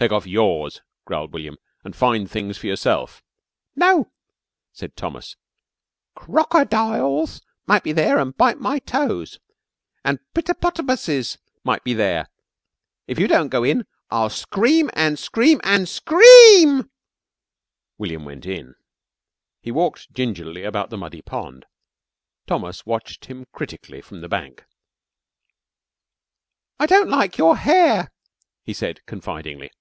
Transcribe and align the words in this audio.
"Take 0.00 0.12
off 0.12 0.28
yours," 0.28 0.80
growled 1.06 1.32
William, 1.32 1.56
"an' 1.84 1.92
find 1.92 2.30
things 2.30 2.56
for 2.56 2.68
yourself." 2.68 3.20
"No," 3.74 4.12
said 4.72 4.94
Thomas, 4.94 5.34
"crockerdiles 6.14 7.42
might 7.66 7.82
be 7.82 7.90
there 7.90 8.16
an' 8.20 8.30
bite 8.30 8.60
my 8.60 8.78
toes. 8.78 9.40
An 10.04 10.20
pittanopotamuses 10.36 11.38
might 11.64 11.82
be 11.82 11.94
there. 11.94 12.28
If 13.08 13.18
you 13.18 13.26
don't 13.26 13.48
go 13.48 13.64
in, 13.64 13.88
I'll 14.08 14.30
scream 14.30 14.88
an' 14.92 15.16
scream 15.16 15.60
an' 15.64 15.86
scream." 15.86 16.92
William 17.98 18.24
went 18.24 18.46
in. 18.46 18.76
He 19.60 19.72
walked 19.72 20.14
gingerly 20.14 20.62
about 20.62 20.90
the 20.90 20.96
muddy 20.96 21.22
pond. 21.22 21.66
Thomas 22.46 22.86
watched 22.86 23.24
him 23.24 23.46
critically 23.50 24.00
from 24.00 24.20
the 24.20 24.28
bank. 24.28 24.64
"I 26.78 26.86
don't 26.86 27.10
like 27.10 27.36
your 27.36 27.56
hair," 27.56 28.12
he 28.62 28.72
said 28.72 29.00
confidingly. 29.06 29.72